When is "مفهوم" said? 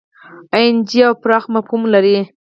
1.53-1.81